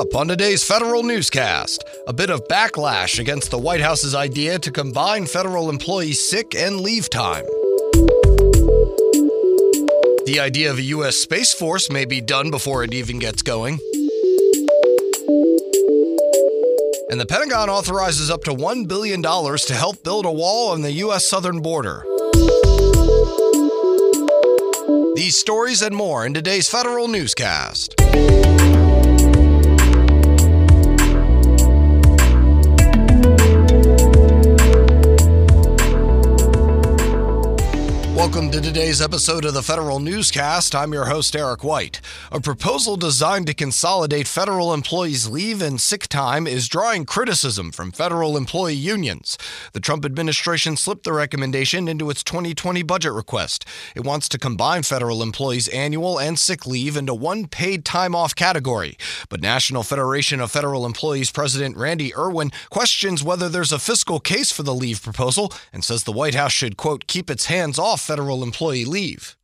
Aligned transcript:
up 0.00 0.14
on 0.14 0.26
today's 0.26 0.64
federal 0.64 1.02
newscast, 1.02 1.84
a 2.06 2.12
bit 2.12 2.30
of 2.30 2.48
backlash 2.48 3.18
against 3.18 3.50
the 3.50 3.58
White 3.58 3.82
House's 3.82 4.14
idea 4.14 4.58
to 4.58 4.70
combine 4.70 5.26
federal 5.26 5.68
employees' 5.68 6.26
sick 6.26 6.54
and 6.54 6.80
leave 6.80 7.10
time. 7.10 7.44
The 10.24 10.38
idea 10.40 10.70
of 10.70 10.78
a 10.78 10.82
U.S. 10.96 11.16
Space 11.16 11.52
Force 11.52 11.90
may 11.90 12.06
be 12.06 12.22
done 12.22 12.50
before 12.50 12.82
it 12.82 12.94
even 12.94 13.18
gets 13.18 13.42
going. 13.42 13.74
And 17.10 17.20
the 17.20 17.26
Pentagon 17.28 17.68
authorizes 17.68 18.30
up 18.30 18.44
to 18.44 18.52
$1 18.52 18.88
billion 18.88 19.20
to 19.22 19.74
help 19.74 20.02
build 20.02 20.24
a 20.24 20.32
wall 20.32 20.70
on 20.70 20.80
the 20.80 20.92
U.S. 20.92 21.28
southern 21.28 21.60
border. 21.60 22.06
These 25.14 25.38
stories 25.38 25.82
and 25.82 25.94
more 25.94 26.24
in 26.24 26.32
today's 26.32 26.70
federal 26.70 27.06
newscast. 27.06 27.96
To 38.50 38.60
today's 38.60 39.00
episode 39.00 39.44
of 39.44 39.54
the 39.54 39.62
Federal 39.62 40.00
Newscast. 40.00 40.74
I'm 40.74 40.92
your 40.92 41.04
host, 41.04 41.36
Eric 41.36 41.62
White. 41.62 42.00
A 42.32 42.40
proposal 42.40 42.96
designed 42.96 43.46
to 43.46 43.54
consolidate 43.54 44.26
federal 44.26 44.74
employees' 44.74 45.28
leave 45.28 45.62
and 45.62 45.80
sick 45.80 46.08
time 46.08 46.48
is 46.48 46.66
drawing 46.66 47.04
criticism 47.04 47.70
from 47.70 47.92
federal 47.92 48.36
employee 48.36 48.74
unions. 48.74 49.38
The 49.72 49.78
Trump 49.78 50.04
administration 50.04 50.76
slipped 50.76 51.04
the 51.04 51.12
recommendation 51.12 51.86
into 51.86 52.10
its 52.10 52.24
2020 52.24 52.82
budget 52.82 53.12
request. 53.12 53.64
It 53.94 54.02
wants 54.02 54.28
to 54.30 54.38
combine 54.38 54.82
federal 54.82 55.22
employees' 55.22 55.68
annual 55.68 56.18
and 56.18 56.36
sick 56.36 56.66
leave 56.66 56.96
into 56.96 57.14
one 57.14 57.46
paid 57.46 57.84
time 57.84 58.16
off 58.16 58.34
category. 58.34 58.98
But 59.28 59.40
National 59.40 59.84
Federation 59.84 60.40
of 60.40 60.50
Federal 60.50 60.84
Employees 60.86 61.30
President 61.30 61.76
Randy 61.76 62.12
Erwin 62.16 62.50
questions 62.68 63.22
whether 63.22 63.48
there's 63.48 63.70
a 63.70 63.78
fiscal 63.78 64.18
case 64.18 64.50
for 64.50 64.64
the 64.64 64.74
leave 64.74 65.00
proposal 65.00 65.52
and 65.72 65.84
says 65.84 66.02
the 66.02 66.10
White 66.10 66.34
House 66.34 66.52
should, 66.52 66.76
quote, 66.76 67.06
keep 67.06 67.30
its 67.30 67.46
hands 67.46 67.78
off 67.78 68.00
federal 68.00 68.39
employee 68.42 68.84
leave. 68.84 69.36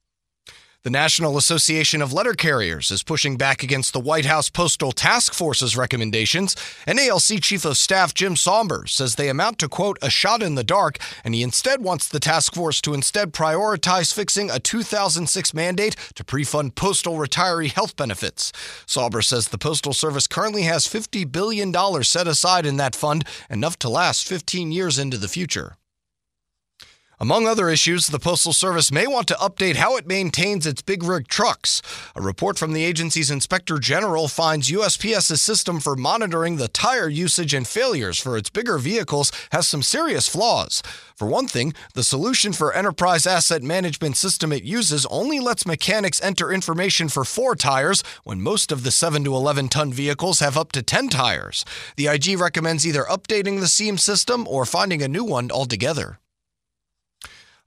The 0.87 0.91
National 0.91 1.37
Association 1.37 2.01
of 2.01 2.13
Letter 2.13 2.33
Carriers 2.33 2.93
is 2.93 3.03
pushing 3.03 3.37
back 3.37 3.65
against 3.65 3.93
the 3.93 3.99
White 3.99 4.25
House 4.25 4.49
Postal 4.49 4.93
Task 4.93 5.35
Force's 5.35 5.77
recommendations. 5.77 6.55
NALC 6.87 7.43
Chief 7.43 7.65
of 7.65 7.77
Staff 7.77 8.15
Jim 8.15 8.37
Saunders 8.37 8.93
says 8.93 9.17
they 9.17 9.29
amount 9.29 9.59
to, 9.59 9.69
quote, 9.69 9.99
a 10.01 10.09
shot 10.09 10.45
in 10.45 10.55
the 10.55 10.63
dark, 10.63 10.99
and 11.25 11.35
he 11.35 11.43
instead 11.43 11.83
wants 11.83 12.07
the 12.07 12.21
task 12.21 12.55
force 12.55 12.81
to 12.83 12.95
instead 12.95 13.33
prioritize 13.33 14.15
fixing 14.15 14.49
a 14.49 14.61
2006 14.61 15.53
mandate 15.53 15.97
to 16.15 16.23
pre-fund 16.23 16.77
postal 16.77 17.17
retiree 17.17 17.73
health 17.73 17.97
benefits. 17.97 18.53
Saunders 18.87 19.27
says 19.27 19.49
the 19.49 19.59
Postal 19.59 19.93
Service 19.93 20.29
currently 20.29 20.63
has 20.63 20.87
$50 20.87 21.33
billion 21.33 21.75
set 22.05 22.29
aside 22.29 22.65
in 22.65 22.77
that 22.77 22.95
fund, 22.95 23.27
enough 23.51 23.77
to 23.81 23.89
last 23.89 24.29
15 24.29 24.71
years 24.71 25.01
into 25.01 25.19
the 25.19 25.27
future. 25.27 25.79
Among 27.19 27.47
other 27.47 27.71
issues, 27.71 28.09
the 28.09 28.19
Postal 28.19 28.53
Service 28.53 28.93
may 28.93 29.07
want 29.07 29.27
to 29.29 29.35
update 29.37 29.77
how 29.77 29.97
it 29.97 30.07
maintains 30.07 30.67
its 30.67 30.83
big 30.83 31.03
rig 31.03 31.29
trucks. 31.29 31.81
A 32.15 32.21
report 32.21 32.59
from 32.59 32.75
the 32.75 32.85
agency's 32.85 33.31
Inspector 33.31 33.79
General 33.79 34.29
finds 34.29 34.71
USPS's 34.71 35.41
system 35.41 35.81
for 35.81 35.97
monitoring 35.97 36.57
the 36.57 36.69
tire 36.69 37.09
usage 37.09 37.55
and 37.55 37.67
failures 37.67 38.21
for 38.21 38.37
its 38.37 38.51
bigger 38.51 38.77
vehicles 38.77 39.33
has 39.51 39.67
some 39.67 39.83
serious 39.83 40.29
flaws. 40.29 40.83
For 41.17 41.27
one 41.27 41.49
thing, 41.49 41.73
the 41.95 42.05
solution 42.05 42.53
for 42.53 42.75
enterprise 42.75 43.27
asset 43.27 43.63
management 43.63 44.19
system 44.19 44.53
it 44.53 44.65
uses 44.65 45.07
only 45.07 45.41
lets 45.41 45.65
mechanics 45.65 46.21
enter 46.23 46.53
information 46.53 47.09
for 47.09 47.25
four 47.25 47.57
tires 47.57 48.05
when 48.25 48.43
most 48.43 48.71
of 48.71 48.83
the 48.83 48.91
7 48.91 49.25
to 49.25 49.35
11 49.35 49.69
ton 49.69 49.91
vehicles 49.91 50.41
have 50.41 50.59
up 50.59 50.71
to 50.73 50.83
10 50.83 51.09
tires. 51.09 51.65
The 51.97 52.09
IG 52.09 52.39
recommends 52.39 52.87
either 52.87 53.05
updating 53.05 53.61
the 53.61 53.69
SEAM 53.69 53.97
system 53.97 54.47
or 54.47 54.67
finding 54.67 55.01
a 55.01 55.09
new 55.09 55.25
one 55.25 55.51
altogether. 55.51 56.19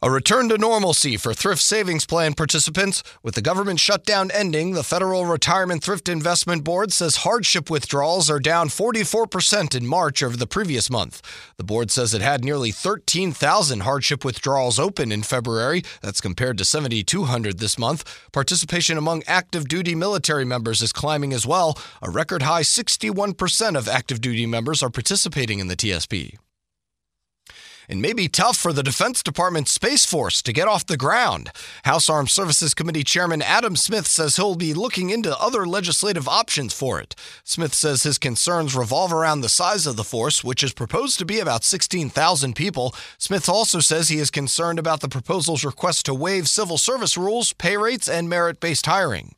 A 0.01 0.09
return 0.09 0.47
to 0.47 0.57
normalcy 0.57 1.17
for 1.17 1.33
Thrift 1.33 1.61
Savings 1.61 2.05
Plan 2.05 2.33
participants. 2.33 3.03
With 3.21 3.35
the 3.35 3.41
government 3.41 3.81
shutdown 3.81 4.31
ending, 4.31 4.71
the 4.71 4.81
Federal 4.81 5.25
Retirement 5.25 5.83
Thrift 5.83 6.07
Investment 6.07 6.63
Board 6.63 6.93
says 6.93 7.17
hardship 7.27 7.69
withdrawals 7.69 8.29
are 8.29 8.39
down 8.39 8.69
44% 8.69 9.75
in 9.75 9.85
March 9.85 10.23
over 10.23 10.37
the 10.37 10.47
previous 10.47 10.89
month. 10.89 11.21
The 11.57 11.65
board 11.65 11.91
says 11.91 12.13
it 12.13 12.21
had 12.21 12.45
nearly 12.45 12.71
13,000 12.71 13.81
hardship 13.81 14.23
withdrawals 14.23 14.79
open 14.79 15.11
in 15.11 15.21
February. 15.21 15.83
That's 16.01 16.21
compared 16.21 16.57
to 16.59 16.63
7,200 16.63 17.59
this 17.59 17.77
month. 17.77 18.05
Participation 18.31 18.97
among 18.97 19.23
active 19.27 19.67
duty 19.67 19.95
military 19.95 20.45
members 20.45 20.81
is 20.81 20.93
climbing 20.93 21.33
as 21.33 21.45
well. 21.45 21.77
A 22.01 22.09
record 22.09 22.43
high 22.43 22.61
61% 22.61 23.77
of 23.77 23.89
active 23.89 24.21
duty 24.21 24.45
members 24.45 24.81
are 24.81 24.89
participating 24.89 25.59
in 25.59 25.67
the 25.67 25.75
TSP. 25.75 26.37
It 27.89 27.97
may 27.97 28.13
be 28.13 28.27
tough 28.27 28.55
for 28.55 28.71
the 28.71 28.83
Defense 28.83 29.23
Department 29.23 29.67
Space 29.67 30.05
Force 30.05 30.43
to 30.43 30.53
get 30.53 30.67
off 30.67 30.85
the 30.85 30.95
ground. 30.95 31.49
House 31.85 32.07
Armed 32.07 32.29
Services 32.29 32.75
Committee 32.75 33.03
Chairman 33.03 33.41
Adam 33.41 33.75
Smith 33.75 34.05
says 34.05 34.35
he'll 34.35 34.53
be 34.53 34.75
looking 34.75 35.09
into 35.09 35.35
other 35.39 35.65
legislative 35.65 36.27
options 36.27 36.71
for 36.71 36.99
it. 36.99 37.15
Smith 37.43 37.73
says 37.73 38.03
his 38.03 38.19
concerns 38.19 38.75
revolve 38.75 39.11
around 39.11 39.41
the 39.41 39.49
size 39.49 39.87
of 39.87 39.95
the 39.95 40.03
force, 40.03 40.43
which 40.43 40.61
is 40.61 40.71
proposed 40.71 41.17
to 41.17 41.25
be 41.25 41.39
about 41.39 41.63
16,000 41.63 42.55
people. 42.55 42.93
Smith 43.17 43.49
also 43.49 43.79
says 43.79 44.09
he 44.09 44.19
is 44.19 44.29
concerned 44.29 44.77
about 44.77 44.99
the 44.99 45.09
proposal's 45.09 45.65
request 45.65 46.05
to 46.05 46.13
waive 46.13 46.47
civil 46.47 46.77
service 46.77 47.17
rules, 47.17 47.53
pay 47.53 47.75
rates, 47.75 48.07
and 48.07 48.29
merit 48.29 48.59
based 48.59 48.85
hiring. 48.85 49.33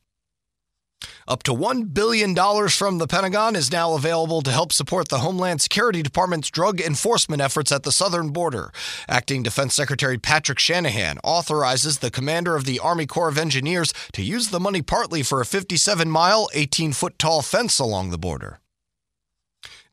Up 1.28 1.44
to 1.44 1.54
$1 1.54 1.94
billion 1.94 2.36
from 2.70 2.98
the 2.98 3.08
Pentagon 3.08 3.56
is 3.56 3.72
now 3.72 3.94
available 3.94 4.42
to 4.42 4.52
help 4.52 4.74
support 4.74 5.10
the 5.10 5.20
Homeland 5.20 5.62
Security 5.62 6.02
Department's 6.02 6.50
drug 6.50 6.82
enforcement 6.82 7.42
efforts 7.42 7.72
at 7.72 7.84
the 7.84 7.92
southern 7.92 8.30
border. 8.30 8.72
Acting 9.08 9.44
Defense 9.44 9.76
Secretary 9.76 10.18
Patrick 10.18 10.60
Shanahan 10.60 11.20
authorizes 11.24 12.00
the 12.00 12.12
commander 12.12 12.56
of 12.56 12.66
the 12.66 12.80
Army 12.80 13.06
Corps 13.06 13.30
of 13.30 13.38
Engineers 13.38 13.94
to 14.14 14.22
use 14.22 14.50
the 14.50 14.60
money 14.60 14.82
partly 14.82 15.24
for 15.24 15.42
a 15.42 15.46
57 15.46 16.10
mile, 16.10 16.50
18 16.54 16.94
foot 16.94 17.18
tall 17.20 17.42
fence 17.42 17.80
along 17.80 18.10
the 18.10 18.18
border. 18.18 18.60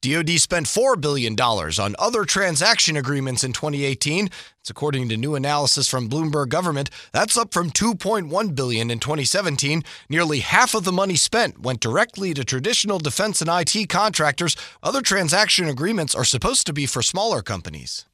DoD 0.01 0.31
spent 0.39 0.67
$4 0.67 1.01
billion 1.01 1.35
on 1.41 1.97
other 1.99 2.25
transaction 2.25 2.97
agreements 2.97 3.43
in 3.43 3.53
2018. 3.53 4.27
It's 4.61 4.71
according 4.71 5.09
to 5.09 5.17
new 5.17 5.35
analysis 5.35 5.89
from 5.89 6.09
Bloomberg 6.09 6.51
Government. 6.51 6.89
That's 7.13 7.37
up 7.37 7.53
from 7.53 7.73
2.1 7.73 8.55
billion 8.55 8.93
in 8.93 9.01
2017. 9.01 9.83
Nearly 10.09 10.39
half 10.39 10.77
of 10.77 10.85
the 10.85 10.93
money 10.93 11.17
spent 11.17 11.61
went 11.61 11.81
directly 11.81 12.33
to 12.35 12.45
traditional 12.45 13.01
defense 13.01 13.43
and 13.43 13.51
IT 13.51 13.89
contractors. 13.89 14.57
Other 14.85 15.03
transaction 15.03 15.69
agreements 15.69 16.15
are 16.15 16.25
supposed 16.25 16.67
to 16.69 16.73
be 16.73 16.87
for 16.87 17.03
smaller 17.03 17.43
companies. 17.43 18.07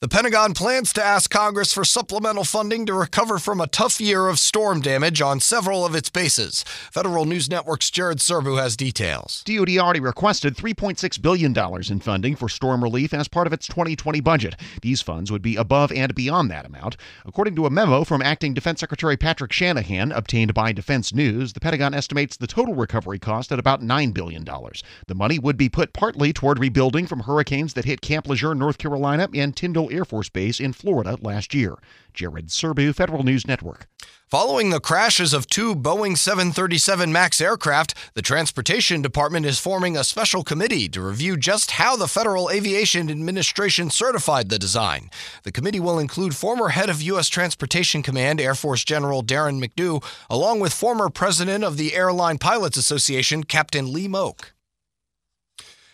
The 0.00 0.08
Pentagon 0.08 0.54
plans 0.54 0.94
to 0.94 1.04
ask 1.04 1.30
Congress 1.30 1.74
for 1.74 1.84
supplemental 1.84 2.44
funding 2.44 2.86
to 2.86 2.94
recover 2.94 3.38
from 3.38 3.60
a 3.60 3.66
tough 3.66 4.00
year 4.00 4.28
of 4.28 4.38
storm 4.38 4.80
damage 4.80 5.20
on 5.20 5.40
several 5.40 5.84
of 5.84 5.94
its 5.94 6.08
bases. 6.08 6.64
Federal 6.90 7.26
News 7.26 7.50
Network's 7.50 7.90
Jared 7.90 8.16
Serbu 8.16 8.58
has 8.58 8.78
details. 8.78 9.42
DoD 9.44 9.76
already 9.76 10.00
requested 10.00 10.56
$3.6 10.56 11.20
billion 11.20 11.54
in 11.90 12.00
funding 12.00 12.34
for 12.34 12.48
storm 12.48 12.82
relief 12.82 13.12
as 13.12 13.28
part 13.28 13.46
of 13.46 13.52
its 13.52 13.66
2020 13.66 14.20
budget. 14.20 14.56
These 14.80 15.02
funds 15.02 15.30
would 15.30 15.42
be 15.42 15.56
above 15.56 15.92
and 15.92 16.14
beyond 16.14 16.50
that 16.50 16.64
amount. 16.64 16.96
According 17.26 17.54
to 17.56 17.66
a 17.66 17.70
memo 17.70 18.02
from 18.04 18.22
Acting 18.22 18.54
Defense 18.54 18.80
Secretary 18.80 19.18
Patrick 19.18 19.52
Shanahan, 19.52 20.12
obtained 20.12 20.54
by 20.54 20.72
Defense 20.72 21.12
News, 21.12 21.52
the 21.52 21.60
Pentagon 21.60 21.92
estimates 21.92 22.38
the 22.38 22.46
total 22.46 22.74
recovery 22.74 23.18
cost 23.18 23.52
at 23.52 23.58
about 23.58 23.82
$9 23.82 24.14
billion. 24.14 24.46
The 24.46 25.14
money 25.14 25.38
would 25.38 25.58
be 25.58 25.68
put 25.68 25.92
partly 25.92 26.32
toward 26.32 26.58
rebuilding 26.58 27.06
from 27.06 27.20
hurricanes 27.20 27.74
that 27.74 27.84
hit 27.84 28.00
Camp 28.00 28.26
Lejeune, 28.26 28.58
North 28.58 28.78
Carolina, 28.78 29.28
and 29.34 29.54
Tyndall 29.54 29.89
Air 29.90 30.04
Force 30.04 30.28
Base 30.28 30.60
in 30.60 30.72
Florida 30.72 31.16
last 31.20 31.54
year. 31.54 31.76
Jared 32.14 32.48
Serbu, 32.48 32.94
Federal 32.94 33.22
News 33.22 33.46
Network. 33.46 33.86
Following 34.30 34.70
the 34.70 34.78
crashes 34.78 35.32
of 35.32 35.48
two 35.48 35.74
Boeing 35.74 36.16
737 36.16 37.10
MAX 37.10 37.40
aircraft, 37.40 37.94
the 38.14 38.22
Transportation 38.22 39.02
Department 39.02 39.44
is 39.44 39.58
forming 39.58 39.96
a 39.96 40.04
special 40.04 40.44
committee 40.44 40.88
to 40.90 41.02
review 41.02 41.36
just 41.36 41.72
how 41.72 41.96
the 41.96 42.06
Federal 42.06 42.48
Aviation 42.48 43.10
Administration 43.10 43.90
certified 43.90 44.48
the 44.48 44.56
design. 44.56 45.10
The 45.42 45.50
committee 45.50 45.80
will 45.80 45.98
include 45.98 46.36
former 46.36 46.68
head 46.68 46.88
of 46.88 47.02
U.S. 47.02 47.28
Transportation 47.28 48.04
Command, 48.04 48.40
Air 48.40 48.54
Force 48.54 48.84
General 48.84 49.24
Darren 49.24 49.60
McDew, 49.60 50.00
along 50.30 50.60
with 50.60 50.72
former 50.72 51.10
president 51.10 51.64
of 51.64 51.76
the 51.76 51.96
Airline 51.96 52.38
Pilots 52.38 52.76
Association, 52.76 53.42
Captain 53.42 53.92
Lee 53.92 54.06
Moak. 54.06 54.52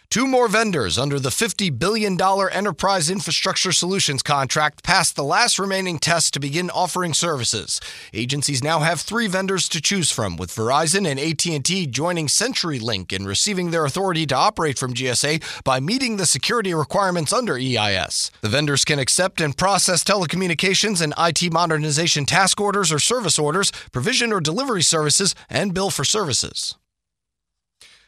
Two 0.08 0.26
more 0.26 0.46
vendors 0.46 0.98
under 0.98 1.18
the 1.18 1.30
$50 1.30 1.78
billion 1.78 2.18
Enterprise 2.20 3.10
Infrastructure 3.10 3.72
Solutions 3.72 4.22
contract 4.22 4.84
passed 4.84 5.16
the 5.16 5.24
last 5.24 5.58
remaining 5.58 5.98
test 5.98 6.32
to 6.34 6.40
begin 6.40 6.70
offering 6.70 7.12
services. 7.12 7.80
Agencies 8.14 8.62
now 8.62 8.80
have 8.80 9.00
three 9.00 9.26
vendors 9.26 9.68
to 9.68 9.80
choose 9.80 10.12
from, 10.12 10.36
with 10.36 10.54
Verizon 10.54 11.06
and 11.08 11.18
AT&T 11.18 11.88
joining 11.88 12.28
CenturyLink 12.28 13.12
in 13.12 13.26
receiving 13.26 13.72
their 13.72 13.84
authority 13.84 14.26
to 14.26 14.34
operate 14.34 14.78
from 14.78 14.94
GSA 14.94 15.42
by 15.64 15.80
meeting 15.80 16.16
the 16.16 16.26
security 16.26 16.72
requirements 16.72 17.32
under 17.32 17.58
EIS. 17.58 18.30
The 18.42 18.48
vendors 18.48 18.84
can 18.84 19.00
accept 19.00 19.40
and 19.40 19.56
process 19.56 20.04
telecommunications 20.04 21.02
and 21.02 21.14
IT 21.18 21.52
modernization 21.52 22.26
task 22.26 22.60
orders 22.60 22.92
or 22.92 23.00
service 23.00 23.38
orders, 23.38 23.72
provision 23.90 24.32
or 24.32 24.40
delivery 24.40 24.82
services, 24.82 25.34
and 25.50 25.74
bill 25.74 25.90
for 25.90 26.04
services. 26.04 26.76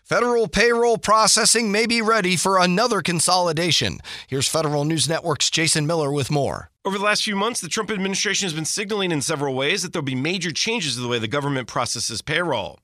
Federal 0.09 0.49
payroll 0.49 0.97
processing 0.97 1.71
may 1.71 1.85
be 1.85 2.01
ready 2.01 2.35
for 2.35 2.59
another 2.59 3.03
consolidation. 3.03 3.99
Here's 4.27 4.49
Federal 4.49 4.87
News 4.87 5.07
Network's 5.07 5.51
Jason 5.51 5.87
Miller 5.87 6.11
with 6.11 6.31
more. 6.31 6.71
Over 6.83 6.97
the 6.97 7.05
last 7.05 7.25
few 7.25 7.37
months, 7.37 7.61
the 7.61 7.69
Trump 7.69 7.91
administration 7.91 8.47
has 8.47 8.55
been 8.55 8.65
signaling 8.65 9.13
in 9.13 9.21
several 9.21 9.55
ways 9.55 9.83
that 9.83 9.93
there'll 9.93 10.03
be 10.03 10.15
major 10.15 10.51
changes 10.51 10.95
to 10.95 11.03
the 11.03 11.09
way 11.09 11.19
the 11.19 11.29
government 11.29 11.69
processes 11.69 12.23
payroll. 12.23 12.79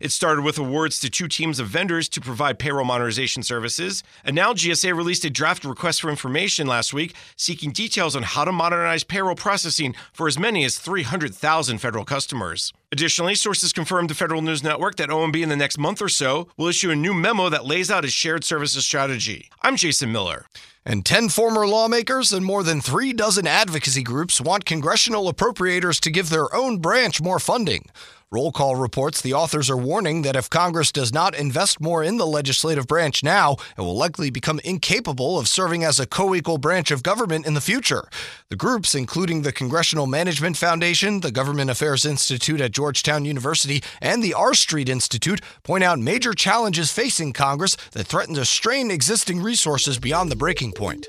It 0.00 0.12
started 0.12 0.44
with 0.44 0.58
awards 0.58 1.00
to 1.00 1.10
two 1.10 1.28
teams 1.28 1.58
of 1.58 1.68
vendors 1.68 2.08
to 2.10 2.20
provide 2.20 2.58
payroll 2.58 2.84
modernization 2.84 3.42
services, 3.42 4.02
and 4.24 4.36
now 4.36 4.52
GSA 4.52 4.94
released 4.94 5.24
a 5.24 5.30
draft 5.30 5.64
request 5.64 6.02
for 6.02 6.10
information 6.10 6.66
last 6.66 6.92
week 6.92 7.14
seeking 7.36 7.72
details 7.72 8.14
on 8.14 8.22
how 8.22 8.44
to 8.44 8.52
modernize 8.52 9.04
payroll 9.04 9.34
processing 9.34 9.94
for 10.12 10.28
as 10.28 10.38
many 10.38 10.64
as 10.64 10.78
300,000 10.78 11.78
federal 11.78 12.04
customers. 12.04 12.72
Additionally, 12.92 13.36
sources 13.36 13.72
confirmed 13.72 14.08
to 14.08 14.16
Federal 14.16 14.42
News 14.42 14.64
Network 14.64 14.96
that 14.96 15.10
OMB 15.10 15.40
in 15.40 15.48
the 15.48 15.56
next 15.56 15.78
month 15.78 16.02
or 16.02 16.08
so 16.08 16.48
will 16.56 16.66
issue 16.66 16.90
a 16.90 16.96
new 16.96 17.14
memo 17.14 17.48
that 17.48 17.64
lays 17.64 17.88
out 17.88 18.04
a 18.04 18.08
shared 18.08 18.42
services 18.42 18.84
strategy. 18.84 19.48
I'm 19.62 19.76
Jason 19.76 20.10
Miller. 20.10 20.46
And 20.84 21.04
10 21.04 21.28
former 21.28 21.68
lawmakers 21.68 22.32
and 22.32 22.44
more 22.44 22.62
than 22.62 22.80
three 22.80 23.12
dozen 23.12 23.46
advocacy 23.46 24.02
groups 24.02 24.40
want 24.40 24.64
congressional 24.64 25.32
appropriators 25.32 26.00
to 26.00 26.10
give 26.10 26.30
their 26.30 26.52
own 26.54 26.78
branch 26.78 27.20
more 27.20 27.38
funding. 27.38 27.84
Roll 28.32 28.52
call 28.52 28.76
reports 28.76 29.20
the 29.20 29.34
authors 29.34 29.68
are 29.68 29.76
warning 29.76 30.22
that 30.22 30.36
if 30.36 30.48
Congress 30.48 30.92
does 30.92 31.12
not 31.12 31.34
invest 31.34 31.80
more 31.80 32.04
in 32.04 32.16
the 32.16 32.28
legislative 32.28 32.86
branch 32.86 33.24
now, 33.24 33.56
it 33.76 33.80
will 33.80 33.96
likely 33.96 34.30
become 34.30 34.60
incapable 34.62 35.36
of 35.36 35.48
serving 35.48 35.82
as 35.82 35.98
a 35.98 36.06
co 36.06 36.32
equal 36.32 36.56
branch 36.56 36.92
of 36.92 37.02
government 37.02 37.44
in 37.44 37.54
the 37.54 37.60
future. 37.60 38.08
The 38.48 38.54
groups, 38.54 38.94
including 38.94 39.42
the 39.42 39.50
Congressional 39.50 40.06
Management 40.06 40.56
Foundation, 40.56 41.22
the 41.22 41.32
Government 41.32 41.72
Affairs 41.72 42.04
Institute 42.04 42.60
at 42.60 42.70
Georgetown 42.70 43.24
University, 43.24 43.82
and 44.00 44.22
the 44.22 44.34
R 44.34 44.54
Street 44.54 44.88
Institute, 44.88 45.40
point 45.64 45.82
out 45.82 45.98
major 45.98 46.32
challenges 46.32 46.92
facing 46.92 47.32
Congress 47.32 47.76
that 47.90 48.06
threaten 48.06 48.36
to 48.36 48.44
strain 48.44 48.92
existing 48.92 49.42
resources 49.42 49.98
beyond 49.98 50.30
the 50.30 50.36
breaking 50.36 50.70
point. 50.70 51.08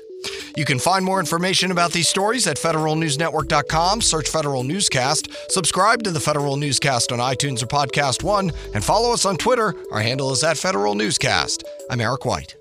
You 0.56 0.64
can 0.64 0.78
find 0.78 1.04
more 1.04 1.20
information 1.20 1.70
about 1.70 1.92
these 1.92 2.08
stories 2.08 2.46
at 2.46 2.56
federalnewsnetwork.com. 2.56 4.00
Search 4.00 4.28
Federal 4.28 4.62
Newscast. 4.62 5.28
Subscribe 5.50 6.02
to 6.02 6.10
the 6.10 6.20
Federal 6.20 6.56
Newscast 6.56 7.12
on 7.12 7.18
iTunes 7.18 7.62
or 7.62 7.66
Podcast 7.66 8.22
One, 8.22 8.52
and 8.74 8.84
follow 8.84 9.12
us 9.12 9.24
on 9.24 9.36
Twitter. 9.36 9.74
Our 9.90 10.00
handle 10.00 10.32
is 10.32 10.44
at 10.44 10.56
Federal 10.56 10.94
Newscast. 10.94 11.64
I'm 11.90 12.00
Eric 12.00 12.24
White. 12.24 12.56